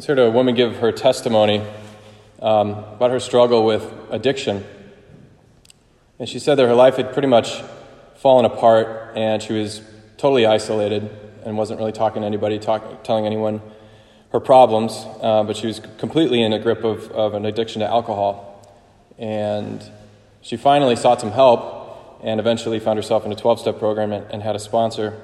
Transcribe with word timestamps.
once 0.00 0.06
heard 0.06 0.18
a 0.18 0.30
woman 0.30 0.54
give 0.54 0.76
her 0.76 0.90
testimony 0.90 1.62
um, 2.40 2.70
about 2.70 3.10
her 3.10 3.20
struggle 3.20 3.66
with 3.66 3.92
addiction. 4.10 4.64
And 6.18 6.26
she 6.26 6.38
said 6.38 6.54
that 6.54 6.66
her 6.66 6.74
life 6.74 6.96
had 6.96 7.12
pretty 7.12 7.28
much 7.28 7.60
fallen 8.14 8.46
apart 8.46 9.12
and 9.14 9.42
she 9.42 9.52
was 9.52 9.82
totally 10.16 10.46
isolated 10.46 11.10
and 11.44 11.58
wasn't 11.58 11.78
really 11.78 11.92
talking 11.92 12.22
to 12.22 12.26
anybody, 12.26 12.58
talk, 12.58 13.04
telling 13.04 13.26
anyone 13.26 13.60
her 14.32 14.40
problems, 14.40 15.04
uh, 15.20 15.42
but 15.42 15.54
she 15.54 15.66
was 15.66 15.82
completely 15.98 16.40
in 16.40 16.54
a 16.54 16.58
grip 16.58 16.82
of, 16.82 17.10
of 17.10 17.34
an 17.34 17.44
addiction 17.44 17.80
to 17.80 17.86
alcohol. 17.86 18.66
And 19.18 19.84
she 20.40 20.56
finally 20.56 20.96
sought 20.96 21.20
some 21.20 21.32
help 21.32 22.22
and 22.24 22.40
eventually 22.40 22.80
found 22.80 22.98
herself 22.98 23.26
in 23.26 23.32
a 23.32 23.36
12 23.36 23.60
step 23.60 23.78
program 23.78 24.12
and, 24.12 24.24
and 24.32 24.42
had 24.42 24.56
a 24.56 24.60
sponsor 24.60 25.20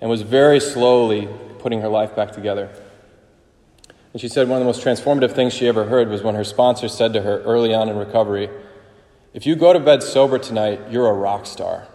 and 0.00 0.08
was 0.08 0.22
very 0.22 0.60
slowly 0.60 1.28
putting 1.58 1.82
her 1.82 1.88
life 1.88 2.16
back 2.16 2.32
together. 2.32 2.70
And 4.12 4.20
she 4.20 4.28
said 4.28 4.48
one 4.48 4.56
of 4.56 4.60
the 4.60 4.66
most 4.66 4.82
transformative 4.82 5.32
things 5.32 5.52
she 5.52 5.68
ever 5.68 5.84
heard 5.84 6.08
was 6.08 6.22
when 6.22 6.34
her 6.34 6.44
sponsor 6.44 6.88
said 6.88 7.12
to 7.12 7.22
her 7.22 7.42
early 7.42 7.74
on 7.74 7.88
in 7.88 7.96
recovery, 7.96 8.48
If 9.34 9.46
you 9.46 9.54
go 9.54 9.72
to 9.72 9.80
bed 9.80 10.02
sober 10.02 10.38
tonight, 10.38 10.80
you're 10.90 11.08
a 11.08 11.12
rock 11.12 11.46
star. 11.46 11.86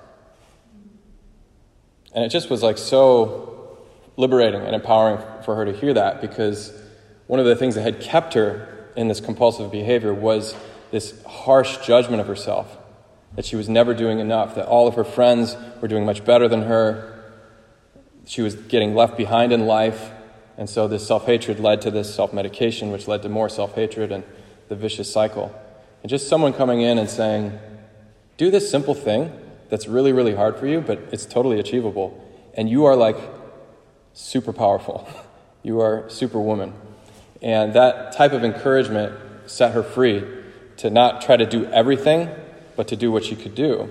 And 2.13 2.23
it 2.23 2.29
just 2.29 2.49
was 2.49 2.61
like 2.61 2.77
so 2.77 3.79
liberating 4.15 4.61
and 4.61 4.75
empowering 4.75 5.17
for 5.43 5.55
her 5.55 5.65
to 5.65 5.73
hear 5.73 5.93
that 5.95 6.21
because 6.21 6.71
one 7.27 7.39
of 7.39 7.45
the 7.45 7.55
things 7.55 7.75
that 7.75 7.81
had 7.81 7.99
kept 7.99 8.35
her 8.35 8.87
in 8.95 9.07
this 9.07 9.19
compulsive 9.19 9.71
behavior 9.71 10.13
was 10.13 10.55
this 10.91 11.19
harsh 11.25 11.77
judgment 11.85 12.21
of 12.21 12.27
herself 12.27 12.77
that 13.35 13.45
she 13.45 13.55
was 13.55 13.67
never 13.67 13.93
doing 13.93 14.19
enough, 14.19 14.55
that 14.55 14.67
all 14.67 14.87
of 14.87 14.93
her 14.95 15.03
friends 15.03 15.57
were 15.81 15.87
doing 15.87 16.05
much 16.05 16.23
better 16.23 16.47
than 16.47 16.63
her. 16.63 17.23
She 18.25 18.41
was 18.41 18.55
getting 18.55 18.93
left 18.93 19.17
behind 19.17 19.51
in 19.51 19.65
life. 19.65 20.11
And 20.57 20.69
so 20.69 20.87
this 20.87 21.05
self 21.05 21.25
hatred 21.25 21.59
led 21.59 21.81
to 21.81 21.91
this 21.91 22.13
self 22.13 22.33
medication, 22.33 22.91
which 22.91 23.07
led 23.07 23.21
to 23.23 23.29
more 23.29 23.49
self 23.49 23.75
hatred 23.75 24.11
and 24.11 24.23
the 24.69 24.75
vicious 24.75 25.11
cycle. 25.11 25.53
And 26.01 26.09
just 26.09 26.27
someone 26.27 26.53
coming 26.53 26.81
in 26.81 26.97
and 26.97 27.09
saying, 27.09 27.57
do 28.37 28.51
this 28.51 28.69
simple 28.69 28.93
thing 28.93 29.31
that's 29.69 29.87
really, 29.87 30.11
really 30.11 30.35
hard 30.35 30.57
for 30.57 30.67
you, 30.67 30.81
but 30.81 30.99
it's 31.11 31.25
totally 31.25 31.59
achievable. 31.59 32.19
And 32.55 32.69
you 32.69 32.85
are 32.85 32.95
like 32.95 33.17
super 34.13 34.53
powerful. 34.53 35.07
You 35.65 35.79
are 35.79 36.09
superwoman. 36.09 36.73
And 37.41 37.71
that 37.71 38.11
type 38.11 38.33
of 38.33 38.43
encouragement 38.43 39.17
set 39.45 39.71
her 39.71 39.81
free 39.81 40.21
to 40.75 40.89
not 40.89 41.21
try 41.21 41.37
to 41.37 41.45
do 41.45 41.65
everything, 41.67 42.29
but 42.75 42.89
to 42.89 42.97
do 42.97 43.13
what 43.13 43.23
she 43.23 43.37
could 43.37 43.55
do. 43.55 43.89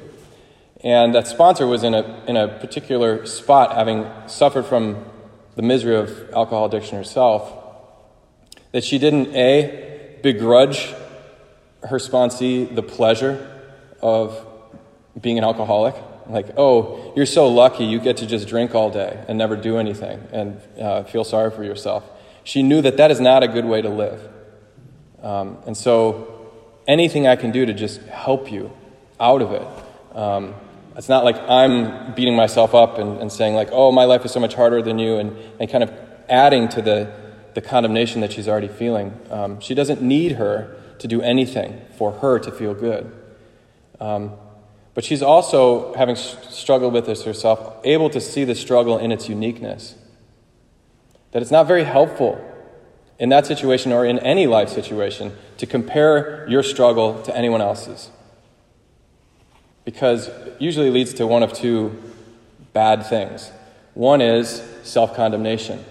And 0.85 1.15
that 1.15 1.29
sponsor 1.29 1.67
was 1.67 1.83
in 1.83 1.95
a, 1.95 2.23
in 2.27 2.37
a 2.37 2.47
particular 2.47 3.25
spot, 3.25 3.75
having 3.75 4.07
suffered 4.27 4.67
from 4.67 5.07
the 5.55 5.63
misery 5.63 5.97
of 5.97 6.31
alcohol 6.33 6.67
addiction 6.67 6.97
herself, 6.97 7.53
that 8.73 8.85
she 8.85 8.99
didn't, 8.99 9.35
A, 9.35 10.19
begrudge 10.23 10.95
her 11.83 11.99
sponsee 11.99 12.73
the 12.75 12.83
pleasure 12.83 13.49
of 14.01 14.47
being 15.21 15.39
an 15.39 15.45
alcoholic. 15.45 15.95
Like, 16.29 16.51
oh, 16.57 17.13
you're 17.17 17.27
so 17.27 17.49
lucky 17.49 17.85
you 17.85 17.99
get 17.99 18.19
to 18.19 18.27
just 18.27 18.49
drink 18.49 18.75
all 18.75 18.91
day 18.91 19.25
and 19.29 19.37
never 19.37 19.57
do 19.57 19.79
anything 19.79 20.21
and 20.33 20.61
uh, 20.81 21.03
feel 21.05 21.25
sorry 21.25 21.51
for 21.51 21.65
yourself. 21.65 22.05
She 22.45 22.63
knew 22.63 22.81
that 22.83 22.97
that 22.97 23.11
is 23.11 23.21
not 23.21 23.43
a 23.43 23.49
good 23.49 23.65
way 23.65 23.83
to 23.83 23.89
live. 23.89 24.29
Um, 25.21 25.59
and 25.67 25.77
so, 25.77 26.51
anything 26.89 27.27
I 27.27 27.37
can 27.37 27.53
do 27.53 27.67
to 27.67 27.73
just 27.73 28.01
help 28.03 28.51
you 28.51 28.73
out 29.21 29.43
of 29.43 29.53
it. 29.53 30.17
Um, 30.17 30.55
it's 30.97 31.09
not 31.09 31.25
like 31.25 31.37
I'm 31.49 32.15
beating 32.15 32.37
myself 32.37 32.75
up 32.75 32.99
and, 32.99 33.19
and, 33.19 33.33
saying, 33.33 33.55
like, 33.55 33.69
oh, 33.73 33.93
my 33.93 34.05
life 34.05 34.25
is 34.25 34.33
so 34.33 34.41
much 34.41 34.55
harder 34.55 34.83
than 34.83 34.99
you, 34.99 35.17
and, 35.17 35.37
and 35.59 35.71
kind 35.71 35.83
of 35.85 35.93
adding 36.29 36.69
to 36.71 36.83
the, 36.83 37.13
the 37.55 37.61
condemnation 37.61 38.21
that 38.21 38.33
she's 38.33 38.49
already 38.49 38.69
feeling. 38.69 39.19
Um, 39.31 39.61
she 39.61 39.75
doesn't 39.75 40.03
need 40.03 40.33
her 40.33 40.77
to 40.99 41.09
do 41.09 41.23
anything 41.23 41.81
for 41.97 42.13
her 42.13 42.39
to 42.39 42.53
feel 42.53 42.75
good. 42.75 43.13
Um, 44.01 44.33
but 44.95 45.05
she's 45.05 45.23
also, 45.23 45.95
having 45.95 46.17
struggled 46.17 46.93
with 46.93 47.07
this 47.07 47.25
herself, 47.25 47.81
able 47.85 48.11
to 48.11 48.21
see 48.21 48.45
the 48.45 48.55
struggle 48.55 48.99
in 48.99 49.11
its 49.11 49.29
uniqueness. 49.29 49.95
That 51.31 51.41
it's 51.41 51.51
not 51.51 51.67
very 51.67 51.85
helpful 51.85 52.39
in 53.19 53.31
that 53.31 53.47
situation 53.47 53.93
or 53.93 54.05
in 54.05 54.19
any 54.19 54.47
life 54.47 54.69
situation 54.69 55.35
to 55.57 55.67
compare 55.67 56.47
your 56.49 56.63
struggle 56.63 57.23
to 57.23 57.35
anyone 57.35 57.63
else's. 57.63 58.11
Because 59.85 60.29
it 60.29 60.57
usually 60.61 60.91
leads 60.91 61.15
to 61.15 61.27
one 61.27 61.43
of 61.43 61.53
two 61.53 62.01
bad 62.73 63.07
things. 63.07 63.51
One 63.95 64.21
is 64.21 64.63
self 64.83 65.15
condemnation. 65.15 65.85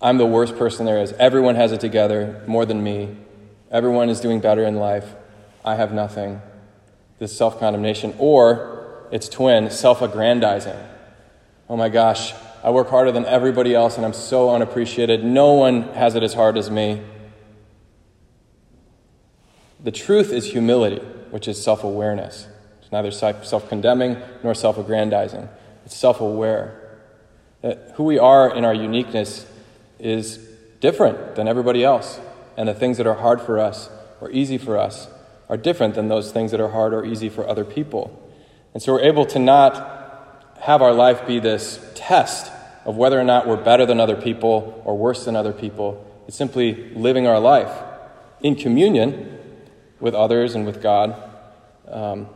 I'm 0.00 0.18
the 0.18 0.26
worst 0.26 0.56
person 0.56 0.86
there 0.86 1.00
is. 1.00 1.12
Everyone 1.14 1.56
has 1.56 1.72
it 1.72 1.80
together 1.80 2.42
more 2.46 2.64
than 2.64 2.82
me. 2.82 3.16
Everyone 3.70 4.08
is 4.08 4.20
doing 4.20 4.40
better 4.40 4.64
in 4.64 4.76
life. 4.76 5.14
I 5.64 5.74
have 5.74 5.92
nothing 5.92 6.40
this 7.18 7.36
self 7.36 7.58
condemnation, 7.58 8.14
or 8.18 9.06
its 9.10 9.28
twin, 9.28 9.70
self 9.70 10.02
aggrandizing. 10.02 10.76
Oh 11.68 11.76
my 11.76 11.88
gosh, 11.88 12.32
I 12.62 12.70
work 12.70 12.88
harder 12.88 13.12
than 13.12 13.24
everybody 13.24 13.74
else 13.74 13.96
and 13.96 14.06
I'm 14.06 14.12
so 14.12 14.50
unappreciated. 14.50 15.24
No 15.24 15.54
one 15.54 15.82
has 15.94 16.14
it 16.14 16.22
as 16.22 16.34
hard 16.34 16.56
as 16.56 16.70
me. 16.70 17.02
The 19.82 19.90
truth 19.90 20.32
is 20.32 20.46
humility, 20.46 21.04
which 21.30 21.48
is 21.48 21.62
self 21.62 21.84
awareness. 21.84 22.46
It's 22.88 22.92
neither 22.94 23.10
self 23.10 23.68
condemning 23.68 24.16
nor 24.42 24.54
self 24.54 24.78
aggrandizing, 24.78 25.46
it's 25.84 25.94
self 25.94 26.22
aware. 26.22 26.98
That 27.60 27.92
who 27.96 28.04
we 28.04 28.18
are 28.18 28.54
in 28.54 28.64
our 28.64 28.72
uniqueness 28.72 29.44
is 29.98 30.38
different 30.80 31.34
than 31.34 31.48
everybody 31.48 31.84
else, 31.84 32.18
and 32.56 32.66
the 32.66 32.72
things 32.72 32.96
that 32.96 33.06
are 33.06 33.16
hard 33.16 33.42
for 33.42 33.58
us 33.58 33.90
or 34.22 34.30
easy 34.30 34.56
for 34.56 34.78
us 34.78 35.08
are 35.50 35.58
different 35.58 35.96
than 35.96 36.08
those 36.08 36.32
things 36.32 36.50
that 36.50 36.60
are 36.60 36.70
hard 36.70 36.94
or 36.94 37.04
easy 37.04 37.28
for 37.28 37.46
other 37.46 37.64
people. 37.64 38.26
And 38.72 38.82
so 38.82 38.94
we're 38.94 39.02
able 39.02 39.26
to 39.26 39.38
not 39.38 40.54
have 40.60 40.80
our 40.80 40.94
life 40.94 41.26
be 41.26 41.40
this 41.40 41.84
test 41.94 42.50
of 42.86 42.96
whether 42.96 43.20
or 43.20 43.24
not 43.24 43.46
we're 43.46 43.62
better 43.62 43.84
than 43.84 44.00
other 44.00 44.16
people 44.16 44.80
or 44.86 44.96
worse 44.96 45.26
than 45.26 45.36
other 45.36 45.52
people. 45.52 46.06
It's 46.26 46.38
simply 46.38 46.90
living 46.94 47.26
our 47.26 47.38
life 47.38 47.82
in 48.40 48.54
communion 48.54 49.38
with 50.00 50.14
others 50.14 50.54
and 50.54 50.64
with 50.64 50.80
God, 50.80 51.22
um, 51.86 52.28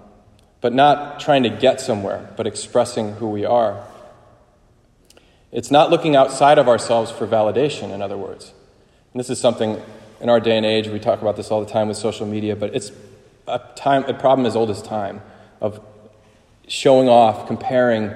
but 0.62 0.72
not 0.72 1.20
trying 1.20 1.42
to 1.42 1.50
get 1.50 1.80
somewhere, 1.80 2.30
but 2.36 2.46
expressing 2.46 3.14
who 3.16 3.28
we 3.28 3.44
are. 3.44 3.84
It's 5.50 5.70
not 5.70 5.90
looking 5.90 6.16
outside 6.16 6.56
of 6.56 6.68
ourselves 6.68 7.10
for 7.10 7.26
validation, 7.26 7.90
in 7.90 8.00
other 8.00 8.16
words. 8.16 8.54
And 9.12 9.20
this 9.20 9.28
is 9.28 9.38
something 9.38 9.82
in 10.20 10.28
our 10.28 10.40
day 10.40 10.56
and 10.56 10.64
age, 10.64 10.86
we 10.86 11.00
talk 11.00 11.20
about 11.20 11.36
this 11.36 11.50
all 11.50 11.62
the 11.62 11.70
time 11.70 11.88
with 11.88 11.96
social 11.96 12.26
media, 12.26 12.54
but 12.54 12.74
it's 12.74 12.92
a, 13.48 13.58
time, 13.74 14.04
a 14.04 14.14
problem 14.14 14.46
as 14.46 14.54
old 14.54 14.70
as 14.70 14.80
time 14.80 15.20
of 15.60 15.84
showing 16.68 17.08
off, 17.08 17.48
comparing, 17.48 18.12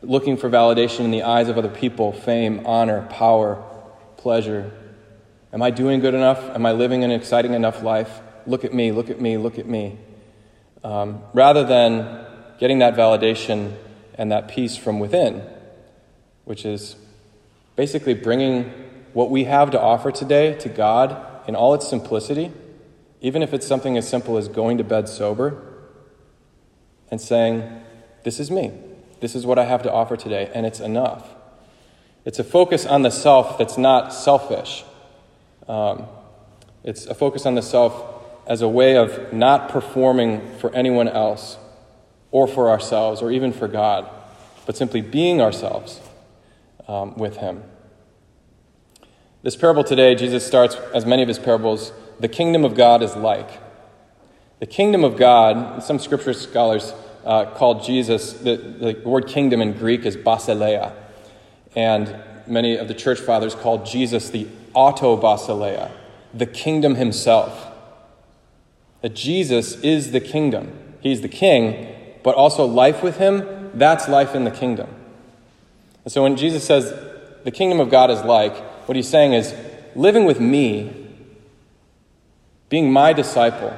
looking 0.00 0.38
for 0.38 0.48
validation 0.48 1.00
in 1.00 1.10
the 1.10 1.22
eyes 1.22 1.48
of 1.48 1.58
other 1.58 1.68
people, 1.68 2.10
fame, 2.10 2.66
honor, 2.66 3.06
power, 3.10 3.62
pleasure. 4.16 4.72
Am 5.52 5.60
I 5.60 5.70
doing 5.70 6.00
good 6.00 6.14
enough? 6.14 6.40
Am 6.54 6.64
I 6.64 6.72
living 6.72 7.04
an 7.04 7.10
exciting 7.10 7.52
enough 7.52 7.82
life? 7.82 8.20
Look 8.46 8.64
at 8.64 8.72
me, 8.72 8.92
look 8.92 9.10
at 9.10 9.20
me, 9.20 9.36
look 9.36 9.58
at 9.58 9.66
me. 9.66 9.98
Um, 10.82 11.22
rather 11.34 11.64
than 11.64 12.24
getting 12.58 12.78
that 12.78 12.94
validation 12.94 13.76
and 14.14 14.32
that 14.32 14.48
peace 14.48 14.76
from 14.76 14.98
within, 14.98 15.42
which 16.44 16.64
is 16.64 16.96
basically 17.76 18.14
bringing 18.14 18.64
what 19.12 19.30
we 19.30 19.44
have 19.44 19.70
to 19.70 19.80
offer 19.80 20.10
today 20.10 20.54
to 20.54 20.68
God 20.68 21.16
in 21.48 21.54
all 21.54 21.74
its 21.74 21.88
simplicity, 21.88 22.52
even 23.20 23.42
if 23.42 23.52
it's 23.52 23.66
something 23.66 23.96
as 23.96 24.08
simple 24.08 24.36
as 24.36 24.48
going 24.48 24.78
to 24.78 24.84
bed 24.84 25.08
sober 25.08 25.62
and 27.10 27.20
saying, 27.20 27.82
This 28.24 28.40
is 28.40 28.50
me. 28.50 28.72
This 29.20 29.34
is 29.34 29.44
what 29.44 29.58
I 29.58 29.64
have 29.64 29.82
to 29.82 29.92
offer 29.92 30.16
today, 30.16 30.50
and 30.54 30.64
it's 30.64 30.80
enough. 30.80 31.28
It's 32.24 32.38
a 32.38 32.44
focus 32.44 32.86
on 32.86 33.02
the 33.02 33.10
self 33.10 33.58
that's 33.58 33.76
not 33.76 34.12
selfish. 34.12 34.84
Um, 35.68 36.06
it's 36.84 37.06
a 37.06 37.14
focus 37.14 37.46
on 37.46 37.54
the 37.54 37.62
self 37.62 38.19
as 38.50 38.62
a 38.62 38.68
way 38.68 38.96
of 38.96 39.32
not 39.32 39.68
performing 39.68 40.40
for 40.58 40.74
anyone 40.74 41.06
else 41.06 41.56
or 42.32 42.48
for 42.48 42.68
ourselves 42.68 43.22
or 43.22 43.30
even 43.30 43.52
for 43.52 43.68
God, 43.68 44.10
but 44.66 44.76
simply 44.76 45.00
being 45.00 45.40
ourselves 45.40 46.00
um, 46.88 47.16
with 47.16 47.36
Him. 47.36 47.62
This 49.44 49.54
parable 49.54 49.84
today, 49.84 50.16
Jesus 50.16 50.44
starts, 50.44 50.74
as 50.92 51.06
many 51.06 51.22
of 51.22 51.28
his 51.28 51.38
parables, 51.38 51.92
the 52.18 52.28
kingdom 52.28 52.64
of 52.64 52.74
God 52.74 53.02
is 53.02 53.14
like. 53.14 53.48
The 54.58 54.66
kingdom 54.66 55.04
of 55.04 55.16
God, 55.16 55.84
some 55.84 56.00
scripture 56.00 56.34
scholars 56.34 56.92
uh, 57.24 57.46
call 57.46 57.80
Jesus, 57.80 58.32
the, 58.32 58.56
the 58.56 59.08
word 59.08 59.28
kingdom 59.28 59.62
in 59.62 59.74
Greek 59.74 60.04
is 60.04 60.16
basileia. 60.16 60.92
And 61.76 62.20
many 62.48 62.76
of 62.76 62.88
the 62.88 62.94
church 62.94 63.20
fathers 63.20 63.54
call 63.54 63.84
Jesus 63.84 64.28
the 64.28 64.48
auto 64.74 65.16
basileia, 65.16 65.92
the 66.34 66.46
kingdom 66.46 66.96
himself. 66.96 67.69
That 69.02 69.14
Jesus 69.14 69.80
is 69.80 70.12
the 70.12 70.20
kingdom. 70.20 70.72
He's 71.00 71.22
the 71.22 71.28
king, 71.28 71.94
but 72.22 72.34
also 72.34 72.64
life 72.66 73.02
with 73.02 73.16
him, 73.16 73.70
that's 73.74 74.08
life 74.08 74.34
in 74.34 74.44
the 74.44 74.50
kingdom. 74.50 74.88
And 76.04 76.12
so 76.12 76.22
when 76.22 76.36
Jesus 76.36 76.64
says 76.64 76.92
the 77.44 77.50
kingdom 77.50 77.80
of 77.80 77.90
God 77.90 78.10
is 78.10 78.22
like, 78.22 78.56
what 78.86 78.96
he's 78.96 79.08
saying 79.08 79.32
is, 79.32 79.54
living 79.94 80.24
with 80.24 80.40
me, 80.40 81.08
being 82.68 82.92
my 82.92 83.12
disciple, 83.12 83.76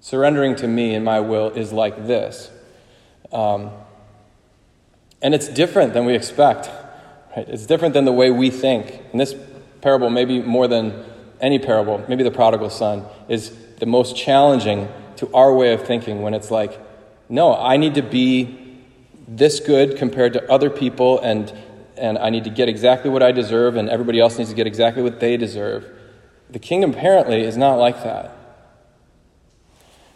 surrendering 0.00 0.56
to 0.56 0.68
me 0.68 0.94
and 0.94 1.04
my 1.04 1.20
will 1.20 1.50
is 1.50 1.72
like 1.72 2.06
this. 2.06 2.50
Um, 3.32 3.70
and 5.20 5.34
it's 5.34 5.48
different 5.48 5.94
than 5.94 6.04
we 6.04 6.14
expect. 6.14 6.70
Right? 7.36 7.48
It's 7.48 7.66
different 7.66 7.94
than 7.94 8.04
the 8.04 8.12
way 8.12 8.30
we 8.30 8.50
think. 8.50 9.02
And 9.12 9.20
this 9.20 9.34
parable, 9.80 10.10
maybe 10.10 10.40
more 10.42 10.68
than 10.68 11.04
any 11.40 11.58
parable, 11.58 12.04
maybe 12.08 12.22
the 12.22 12.30
prodigal 12.30 12.70
son, 12.70 13.04
is 13.28 13.56
the 13.78 13.86
most 13.86 14.16
challenging 14.16 14.88
to 15.16 15.32
our 15.34 15.54
way 15.54 15.72
of 15.72 15.86
thinking 15.86 16.22
when 16.22 16.34
it's 16.34 16.50
like, 16.50 16.80
no, 17.28 17.54
I 17.54 17.76
need 17.76 17.94
to 17.94 18.02
be 18.02 18.78
this 19.26 19.60
good 19.60 19.96
compared 19.96 20.32
to 20.32 20.50
other 20.50 20.70
people, 20.70 21.18
and, 21.20 21.52
and 21.96 22.18
I 22.18 22.30
need 22.30 22.44
to 22.44 22.50
get 22.50 22.68
exactly 22.68 23.10
what 23.10 23.22
I 23.22 23.32
deserve, 23.32 23.76
and 23.76 23.88
everybody 23.90 24.20
else 24.20 24.38
needs 24.38 24.50
to 24.50 24.56
get 24.56 24.66
exactly 24.66 25.02
what 25.02 25.20
they 25.20 25.36
deserve. 25.36 25.86
The 26.50 26.58
kingdom 26.58 26.92
apparently 26.92 27.42
is 27.42 27.56
not 27.56 27.74
like 27.74 28.02
that. 28.04 28.34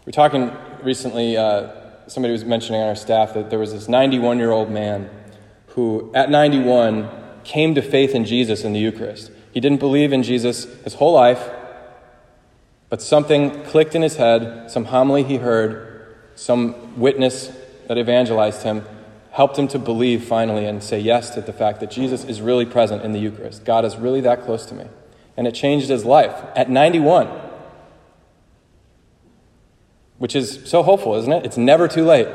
We're 0.06 0.12
talking 0.12 0.50
recently, 0.82 1.36
uh, 1.36 2.08
somebody 2.08 2.32
was 2.32 2.44
mentioning 2.44 2.80
on 2.80 2.88
our 2.88 2.96
staff 2.96 3.34
that 3.34 3.50
there 3.50 3.58
was 3.58 3.72
this 3.72 3.88
91 3.88 4.38
year 4.38 4.50
old 4.50 4.70
man 4.70 5.10
who, 5.68 6.10
at 6.14 6.30
91, 6.30 7.08
came 7.44 7.74
to 7.74 7.82
faith 7.82 8.14
in 8.14 8.24
Jesus 8.24 8.64
in 8.64 8.72
the 8.72 8.80
Eucharist. 8.80 9.30
He 9.52 9.60
didn't 9.60 9.80
believe 9.80 10.12
in 10.12 10.22
Jesus 10.22 10.64
his 10.84 10.94
whole 10.94 11.12
life, 11.12 11.50
but 12.92 13.00
something 13.00 13.64
clicked 13.64 13.94
in 13.94 14.02
his 14.02 14.16
head, 14.16 14.70
some 14.70 14.84
homily 14.84 15.22
he 15.22 15.36
heard, 15.36 16.14
some 16.34 17.00
witness 17.00 17.50
that 17.88 17.96
evangelized 17.96 18.64
him, 18.64 18.84
helped 19.30 19.58
him 19.58 19.66
to 19.68 19.78
believe 19.78 20.24
finally 20.24 20.66
and 20.66 20.82
say 20.82 21.00
yes 21.00 21.30
to 21.30 21.40
the 21.40 21.54
fact 21.54 21.80
that 21.80 21.90
Jesus 21.90 22.22
is 22.22 22.42
really 22.42 22.66
present 22.66 23.02
in 23.02 23.12
the 23.12 23.18
Eucharist. 23.18 23.64
God 23.64 23.86
is 23.86 23.96
really 23.96 24.20
that 24.20 24.42
close 24.42 24.66
to 24.66 24.74
me. 24.74 24.84
And 25.38 25.46
it 25.46 25.54
changed 25.54 25.88
his 25.88 26.04
life 26.04 26.34
at 26.54 26.68
91 26.68 27.28
which 30.18 30.36
is 30.36 30.60
so 30.66 30.82
hopeful, 30.82 31.14
isn't 31.14 31.32
it? 31.32 31.46
It's 31.46 31.56
never 31.56 31.88
too 31.88 32.04
late. 32.04 32.28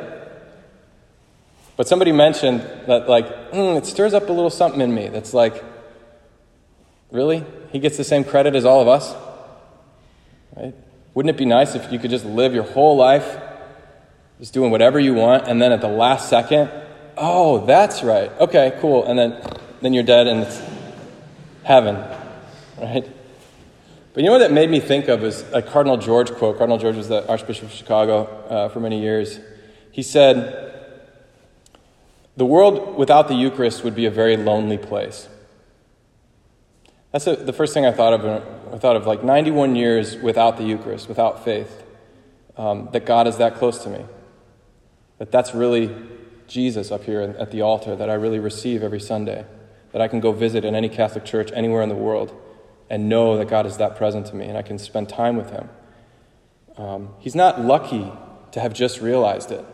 But 1.75 1.87
somebody 1.87 2.11
mentioned 2.11 2.61
that, 2.87 3.07
like, 3.07 3.27
mm, 3.51 3.77
it 3.77 3.85
stirs 3.85 4.15
up 4.15 4.27
a 4.27 4.33
little 4.33 4.49
something 4.49 4.81
in 4.81 4.91
me 4.91 5.07
that's 5.09 5.35
like, 5.35 5.63
really? 7.11 7.45
He 7.71 7.77
gets 7.77 7.95
the 7.95 8.03
same 8.03 8.23
credit 8.23 8.55
as 8.55 8.65
all 8.65 8.81
of 8.81 8.87
us? 8.87 9.15
Right? 10.57 10.75
Wouldn't 11.13 11.35
it 11.35 11.37
be 11.37 11.45
nice 11.45 11.75
if 11.75 11.91
you 11.91 11.99
could 11.99 12.09
just 12.09 12.25
live 12.25 12.53
your 12.53 12.63
whole 12.63 12.97
life 12.97 13.37
just 14.39 14.53
doing 14.53 14.71
whatever 14.71 14.99
you 14.99 15.13
want, 15.13 15.47
and 15.47 15.61
then 15.61 15.71
at 15.71 15.81
the 15.81 15.87
last 15.87 16.29
second, 16.29 16.69
oh, 17.17 17.65
that's 17.65 18.03
right. 18.03 18.31
Okay, 18.39 18.77
cool. 18.79 19.05
And 19.05 19.17
then, 19.17 19.41
then 19.81 19.93
you're 19.93 20.03
dead 20.03 20.27
and 20.27 20.43
it's 20.43 20.61
heaven, 21.63 21.95
right? 22.79 23.07
But 24.13 24.23
you 24.23 24.29
know 24.29 24.33
what 24.33 24.39
that 24.39 24.51
made 24.51 24.69
me 24.69 24.79
think 24.79 25.07
of 25.07 25.23
is 25.23 25.43
a 25.53 25.61
Cardinal 25.61 25.97
George 25.97 26.31
quote. 26.31 26.57
Cardinal 26.57 26.77
George 26.77 26.95
was 26.95 27.07
the 27.07 27.27
Archbishop 27.27 27.65
of 27.65 27.71
Chicago 27.71 28.25
uh, 28.49 28.69
for 28.69 28.79
many 28.79 29.01
years. 29.01 29.39
He 29.91 30.03
said, 30.03 30.73
The 32.35 32.45
world 32.45 32.97
without 32.97 33.27
the 33.27 33.35
Eucharist 33.35 33.83
would 33.83 33.95
be 33.95 34.05
a 34.05 34.11
very 34.11 34.37
lonely 34.37 34.77
place. 34.77 35.27
That's 37.11 37.25
a, 37.25 37.35
the 37.35 37.53
first 37.53 37.73
thing 37.73 37.85
I 37.85 37.91
thought 37.91 38.13
of. 38.13 38.56
I 38.73 38.77
thought 38.77 38.95
of 38.95 39.05
like 39.05 39.23
91 39.23 39.75
years 39.75 40.17
without 40.17 40.57
the 40.57 40.63
Eucharist, 40.63 41.07
without 41.07 41.43
faith, 41.43 41.83
um, 42.57 42.89
that 42.91 43.05
God 43.05 43.27
is 43.27 43.37
that 43.37 43.55
close 43.55 43.83
to 43.83 43.89
me. 43.89 44.05
That 45.17 45.31
that's 45.31 45.53
really 45.53 45.95
Jesus 46.47 46.91
up 46.91 47.03
here 47.03 47.21
at 47.21 47.51
the 47.51 47.61
altar 47.61 47.95
that 47.95 48.09
I 48.09 48.13
really 48.13 48.39
receive 48.39 48.83
every 48.83 48.99
Sunday. 48.99 49.45
That 49.91 50.01
I 50.01 50.07
can 50.07 50.19
go 50.19 50.31
visit 50.31 50.65
in 50.65 50.75
any 50.75 50.89
Catholic 50.89 51.25
church 51.25 51.51
anywhere 51.53 51.81
in 51.81 51.89
the 51.89 51.95
world 51.95 52.33
and 52.89 53.09
know 53.09 53.37
that 53.37 53.47
God 53.47 53.65
is 53.65 53.77
that 53.77 53.95
present 53.95 54.27
to 54.27 54.35
me 54.35 54.45
and 54.45 54.57
I 54.57 54.61
can 54.61 54.77
spend 54.77 55.09
time 55.09 55.37
with 55.37 55.49
Him. 55.49 55.69
Um, 56.77 57.09
he's 57.19 57.35
not 57.35 57.61
lucky 57.61 58.11
to 58.51 58.59
have 58.59 58.73
just 58.73 59.01
realized 59.01 59.51
it. 59.51 59.65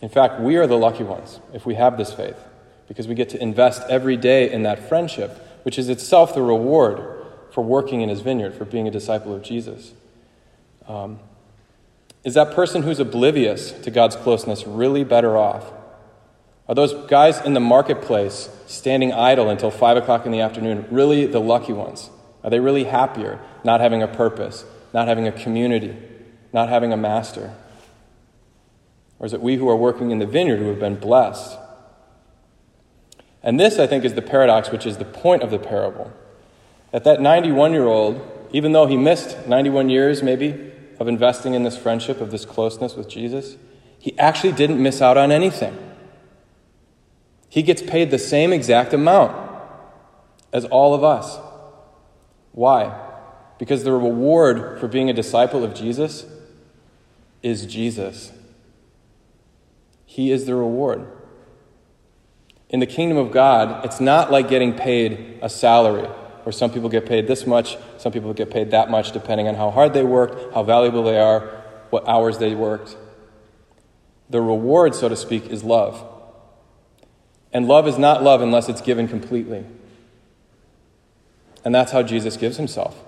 In 0.00 0.08
fact, 0.08 0.40
we 0.40 0.56
are 0.56 0.66
the 0.66 0.78
lucky 0.78 1.02
ones 1.02 1.40
if 1.52 1.66
we 1.66 1.74
have 1.74 1.96
this 1.96 2.12
faith 2.12 2.36
because 2.86 3.08
we 3.08 3.14
get 3.14 3.28
to 3.30 3.42
invest 3.42 3.82
every 3.90 4.16
day 4.16 4.50
in 4.50 4.62
that 4.62 4.88
friendship, 4.88 5.47
which 5.68 5.78
is 5.78 5.90
itself 5.90 6.34
the 6.34 6.40
reward 6.40 6.98
for 7.50 7.62
working 7.62 8.00
in 8.00 8.08
His 8.08 8.22
vineyard, 8.22 8.54
for 8.54 8.64
being 8.64 8.88
a 8.88 8.90
disciple 8.90 9.34
of 9.34 9.42
Jesus. 9.42 9.92
Um, 10.86 11.18
is 12.24 12.32
that 12.32 12.54
person 12.54 12.84
who's 12.84 12.98
oblivious 12.98 13.72
to 13.72 13.90
God's 13.90 14.16
closeness 14.16 14.66
really 14.66 15.04
better 15.04 15.36
off 15.36 15.70
are 16.70 16.74
those 16.74 16.94
guys 17.10 17.42
in 17.42 17.52
the 17.52 17.60
marketplace 17.60 18.48
standing 18.66 19.12
idle 19.12 19.50
until 19.50 19.70
5 19.70 19.98
o'clock 19.98 20.24
in 20.24 20.32
the 20.32 20.40
afternoon 20.40 20.86
really 20.90 21.26
the 21.26 21.38
lucky 21.38 21.74
ones? 21.74 22.08
Are 22.42 22.48
they 22.48 22.60
really 22.60 22.84
happier 22.84 23.38
not 23.62 23.82
having 23.82 24.02
a 24.02 24.08
purpose, 24.08 24.64
not 24.94 25.06
having 25.06 25.28
a 25.28 25.32
community, 25.32 25.94
not 26.50 26.70
having 26.70 26.94
a 26.94 26.96
master? 26.96 27.54
Or 29.18 29.26
is 29.26 29.34
it 29.34 29.42
we 29.42 29.56
who 29.56 29.68
are 29.68 29.76
working 29.76 30.12
in 30.12 30.18
the 30.18 30.26
vineyard 30.26 30.60
who 30.60 30.68
have 30.68 30.80
been 30.80 30.96
blessed? 30.96 31.58
And 33.42 33.58
this, 33.58 33.78
I 33.78 33.86
think, 33.86 34.04
is 34.04 34.14
the 34.14 34.22
paradox, 34.22 34.70
which 34.70 34.86
is 34.86 34.98
the 34.98 35.04
point 35.04 35.42
of 35.42 35.50
the 35.50 35.58
parable. 35.58 36.12
That 36.92 37.04
that 37.04 37.20
91 37.20 37.72
year 37.72 37.86
old, 37.86 38.20
even 38.52 38.72
though 38.72 38.86
he 38.86 38.96
missed 38.96 39.46
91 39.46 39.90
years 39.90 40.22
maybe 40.22 40.72
of 40.98 41.06
investing 41.06 41.54
in 41.54 41.62
this 41.62 41.76
friendship, 41.76 42.20
of 42.20 42.30
this 42.30 42.44
closeness 42.44 42.96
with 42.96 43.08
Jesus, 43.08 43.56
he 43.98 44.18
actually 44.18 44.52
didn't 44.52 44.82
miss 44.82 45.00
out 45.00 45.16
on 45.16 45.30
anything. 45.30 45.76
He 47.48 47.62
gets 47.62 47.82
paid 47.82 48.10
the 48.10 48.18
same 48.18 48.52
exact 48.52 48.92
amount 48.92 49.36
as 50.52 50.64
all 50.66 50.94
of 50.94 51.04
us. 51.04 51.38
Why? 52.52 52.98
Because 53.58 53.84
the 53.84 53.92
reward 53.92 54.78
for 54.78 54.88
being 54.88 55.10
a 55.10 55.12
disciple 55.12 55.64
of 55.64 55.74
Jesus 55.74 56.26
is 57.42 57.66
Jesus. 57.66 58.32
He 60.04 60.32
is 60.32 60.46
the 60.46 60.54
reward. 60.54 61.06
In 62.70 62.80
the 62.80 62.86
kingdom 62.86 63.16
of 63.16 63.30
God, 63.30 63.84
it's 63.84 64.00
not 64.00 64.30
like 64.30 64.48
getting 64.48 64.74
paid 64.74 65.38
a 65.42 65.48
salary, 65.48 66.06
where 66.42 66.52
some 66.52 66.70
people 66.70 66.88
get 66.88 67.06
paid 67.06 67.26
this 67.26 67.46
much, 67.46 67.78
some 67.96 68.12
people 68.12 68.32
get 68.34 68.50
paid 68.50 68.70
that 68.72 68.90
much, 68.90 69.12
depending 69.12 69.48
on 69.48 69.54
how 69.54 69.70
hard 69.70 69.94
they 69.94 70.02
worked, 70.02 70.54
how 70.54 70.62
valuable 70.62 71.02
they 71.02 71.18
are, 71.18 71.40
what 71.90 72.06
hours 72.06 72.38
they 72.38 72.54
worked. 72.54 72.96
The 74.30 74.40
reward, 74.40 74.94
so 74.94 75.08
to 75.08 75.16
speak, 75.16 75.46
is 75.46 75.64
love. 75.64 76.04
And 77.52 77.66
love 77.66 77.88
is 77.88 77.96
not 77.96 78.22
love 78.22 78.42
unless 78.42 78.68
it's 78.68 78.82
given 78.82 79.08
completely. 79.08 79.64
And 81.64 81.74
that's 81.74 81.92
how 81.92 82.02
Jesus 82.02 82.36
gives 82.36 82.58
himself 82.58 83.02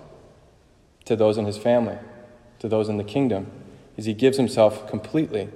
to 1.04 1.16
those 1.16 1.36
in 1.36 1.44
his 1.44 1.58
family, 1.58 1.98
to 2.60 2.68
those 2.68 2.88
in 2.88 2.96
the 2.96 3.04
kingdom, 3.04 3.50
is 3.96 4.06
he 4.06 4.14
gives 4.14 4.38
himself 4.38 4.88
completely. 4.88 5.48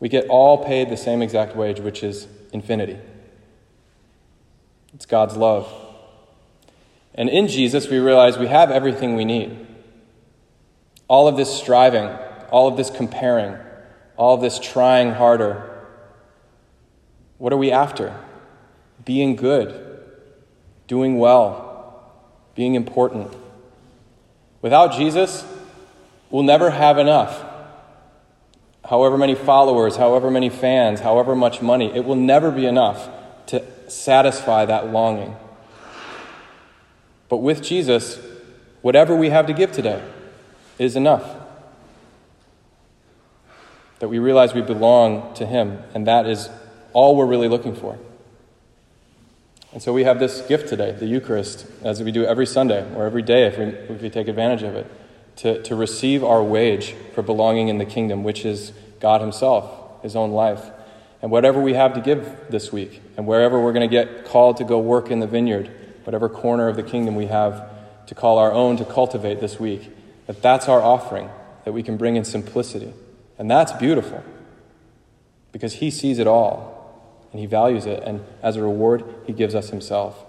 We 0.00 0.08
get 0.08 0.26
all 0.28 0.64
paid 0.64 0.90
the 0.90 0.96
same 0.96 1.22
exact 1.22 1.56
wage, 1.56 1.80
which 1.80 2.02
is 2.02 2.28
infinity. 2.52 2.98
It's 4.94 5.06
God's 5.06 5.36
love. 5.36 5.72
And 7.14 7.28
in 7.28 7.48
Jesus, 7.48 7.88
we 7.88 7.98
realize 7.98 8.38
we 8.38 8.46
have 8.46 8.70
everything 8.70 9.16
we 9.16 9.24
need. 9.24 9.66
All 11.08 11.26
of 11.26 11.36
this 11.36 11.52
striving, 11.52 12.08
all 12.50 12.68
of 12.68 12.76
this 12.76 12.90
comparing, 12.90 13.56
all 14.16 14.34
of 14.34 14.40
this 14.40 14.58
trying 14.58 15.12
harder, 15.12 15.68
what 17.38 17.52
are 17.52 17.56
we 17.56 17.70
after? 17.70 18.14
Being 19.04 19.36
good, 19.36 20.00
doing 20.86 21.18
well, 21.18 22.12
being 22.54 22.74
important. 22.74 23.32
Without 24.60 24.92
Jesus, 24.92 25.44
we'll 26.30 26.42
never 26.42 26.70
have 26.70 26.98
enough. 26.98 27.44
However 28.88 29.18
many 29.18 29.34
followers, 29.34 29.96
however 29.96 30.30
many 30.30 30.48
fans, 30.48 31.00
however 31.00 31.36
much 31.36 31.60
money, 31.60 31.94
it 31.94 32.06
will 32.06 32.16
never 32.16 32.50
be 32.50 32.64
enough 32.64 33.08
to 33.46 33.62
satisfy 33.90 34.64
that 34.64 34.90
longing. 34.90 35.36
But 37.28 37.38
with 37.38 37.62
Jesus, 37.62 38.18
whatever 38.80 39.14
we 39.14 39.28
have 39.28 39.46
to 39.46 39.52
give 39.52 39.72
today 39.72 40.02
is 40.78 40.96
enough. 40.96 41.36
That 43.98 44.08
we 44.08 44.18
realize 44.18 44.54
we 44.54 44.62
belong 44.62 45.34
to 45.34 45.44
Him, 45.44 45.82
and 45.92 46.06
that 46.06 46.26
is 46.26 46.48
all 46.94 47.14
we're 47.14 47.26
really 47.26 47.48
looking 47.48 47.74
for. 47.74 47.98
And 49.72 49.82
so 49.82 49.92
we 49.92 50.04
have 50.04 50.18
this 50.18 50.40
gift 50.40 50.66
today, 50.66 50.92
the 50.92 51.04
Eucharist, 51.04 51.66
as 51.82 52.02
we 52.02 52.10
do 52.10 52.24
every 52.24 52.46
Sunday 52.46 52.90
or 52.94 53.04
every 53.04 53.22
day 53.22 53.44
if 53.46 53.58
we, 53.58 53.64
if 53.64 54.00
we 54.00 54.08
take 54.08 54.28
advantage 54.28 54.62
of 54.62 54.74
it, 54.74 54.90
to, 55.38 55.62
to 55.62 55.76
receive 55.76 56.24
our 56.24 56.42
wage 56.42 56.94
for 57.14 57.22
belonging 57.22 57.68
in 57.68 57.78
the 57.78 57.84
kingdom, 57.84 58.24
which 58.24 58.44
is 58.44 58.72
God 59.00 59.20
Himself, 59.20 60.02
His 60.02 60.16
own 60.16 60.32
life. 60.32 60.70
And 61.22 61.30
whatever 61.30 61.60
we 61.60 61.74
have 61.74 61.94
to 61.94 62.00
give 62.00 62.38
this 62.50 62.72
week, 62.72 63.00
and 63.16 63.26
wherever 63.26 63.60
we're 63.60 63.72
going 63.72 63.88
to 63.88 63.92
get 63.92 64.24
called 64.24 64.56
to 64.58 64.64
go 64.64 64.78
work 64.78 65.10
in 65.10 65.20
the 65.20 65.26
vineyard, 65.26 65.70
whatever 66.04 66.28
corner 66.28 66.68
of 66.68 66.76
the 66.76 66.82
kingdom 66.82 67.14
we 67.14 67.26
have 67.26 67.68
to 68.06 68.14
call 68.14 68.38
our 68.38 68.52
own 68.52 68.76
to 68.78 68.84
cultivate 68.84 69.40
this 69.40 69.60
week, 69.60 69.90
that 70.26 70.42
that's 70.42 70.68
our 70.68 70.82
offering 70.82 71.30
that 71.64 71.72
we 71.72 71.82
can 71.82 71.96
bring 71.96 72.16
in 72.16 72.24
simplicity. 72.24 72.92
And 73.38 73.50
that's 73.50 73.72
beautiful 73.72 74.24
because 75.52 75.74
He 75.74 75.90
sees 75.90 76.18
it 76.18 76.26
all 76.26 76.76
and 77.30 77.40
He 77.40 77.46
values 77.46 77.86
it, 77.86 78.02
and 78.02 78.24
as 78.42 78.56
a 78.56 78.62
reward, 78.62 79.04
He 79.26 79.32
gives 79.32 79.54
us 79.54 79.70
Himself. 79.70 80.24